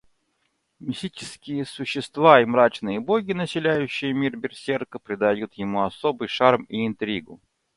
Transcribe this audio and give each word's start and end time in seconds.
Мистические 0.79 1.63
существа 1.63 2.41
и 2.41 2.45
мрачные 2.45 2.99
боги, 2.99 3.33
населяющие 3.33 4.13
мир 4.13 4.35
Берсерка, 4.35 4.97
придают 4.97 5.53
ему 5.53 5.83
особый 5.85 6.27
шарм 6.27 6.63
и 6.63 6.87
интригу. 6.87 7.39